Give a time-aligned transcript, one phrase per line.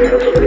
[0.00, 0.39] Thank you.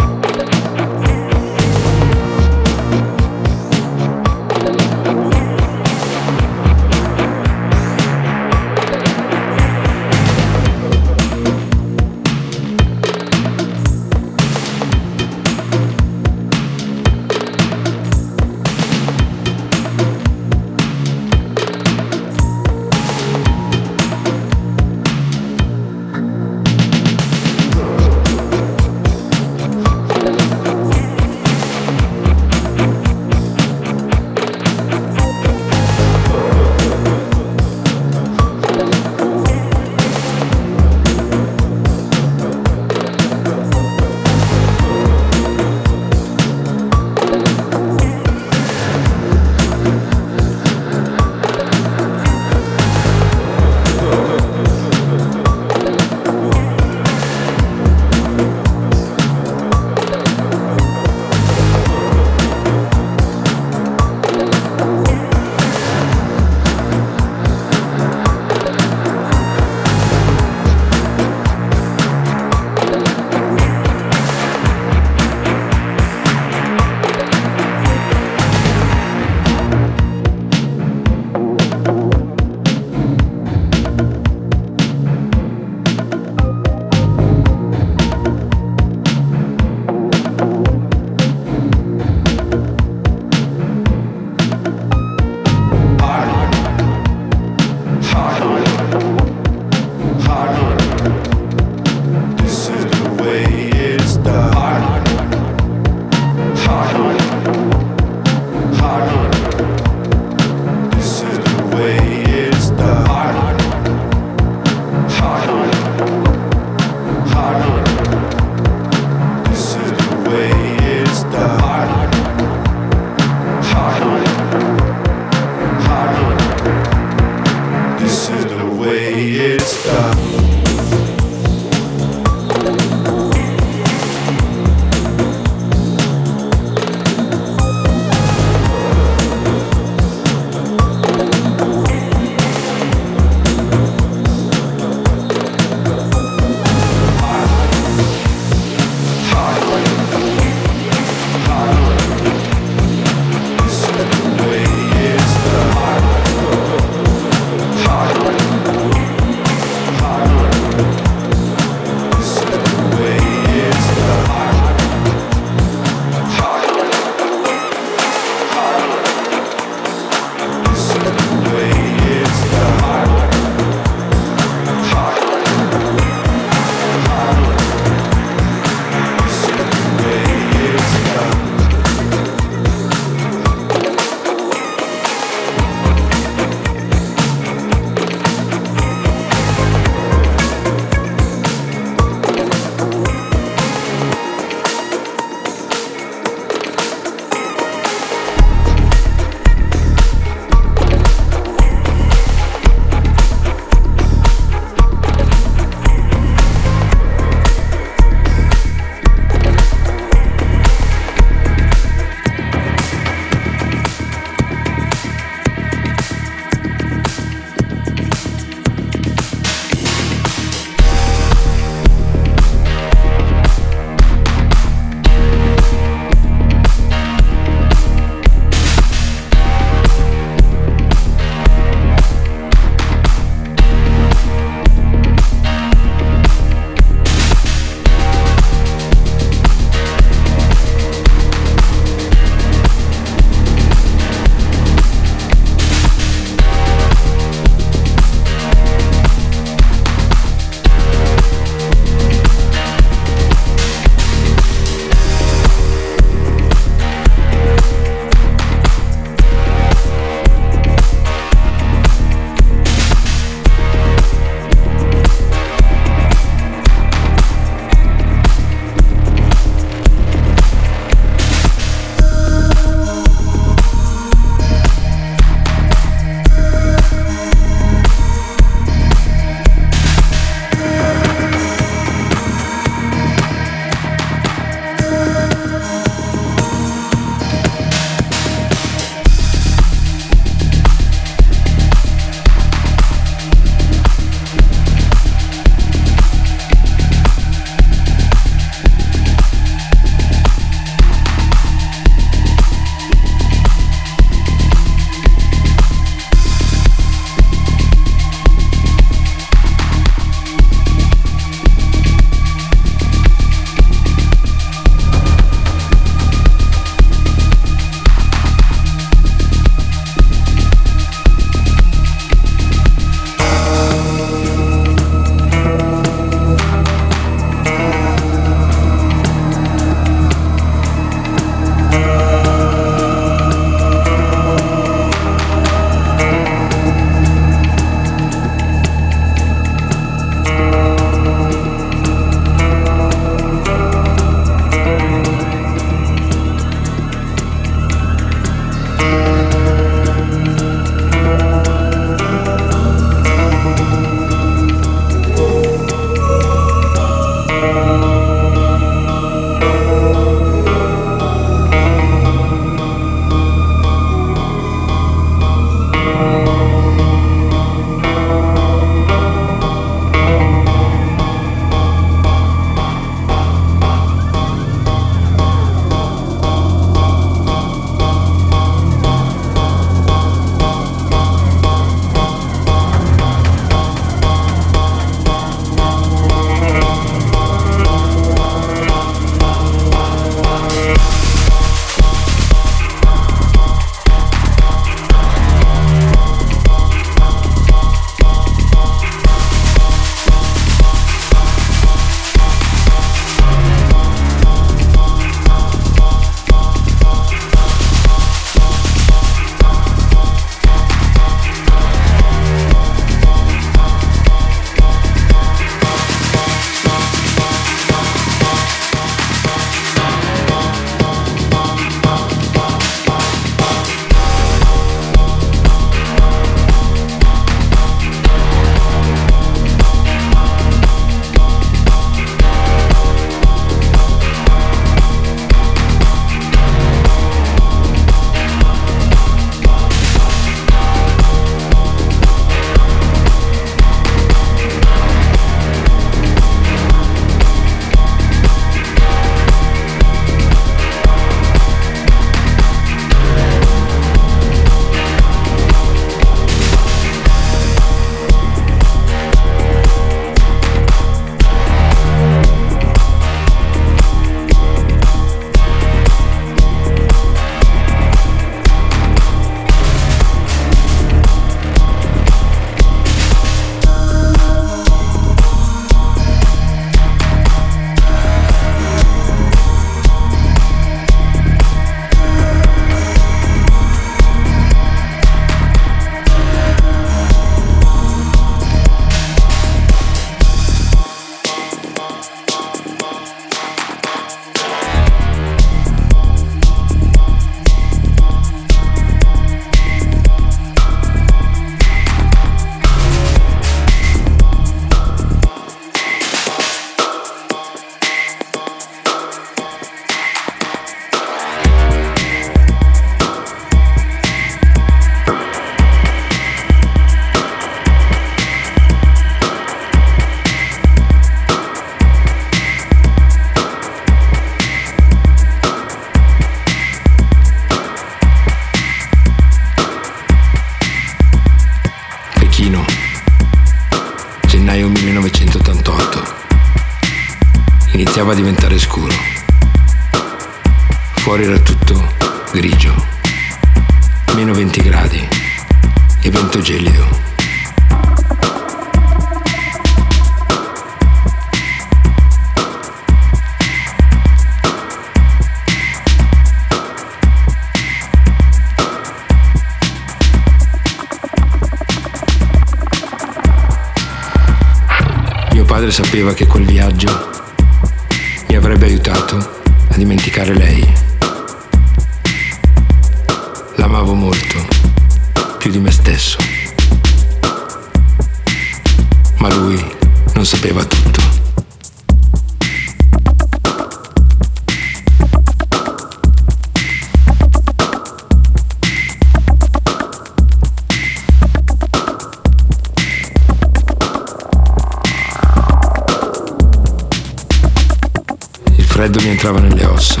[598.82, 600.00] Freddo mi entrava nelle ossa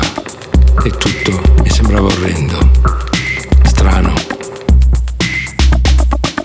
[0.82, 2.58] e tutto mi sembrava orrendo,
[3.62, 4.12] strano,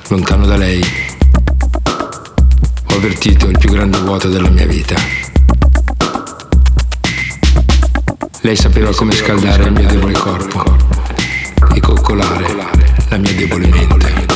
[0.09, 0.79] lontano da lei.
[2.89, 4.95] Ho avvertito il più grande vuoto della mia vita.
[8.41, 10.63] Lei sapeva come scaldare il mio debole corpo
[11.73, 12.53] e coccolare
[13.09, 14.26] la mia debole mente.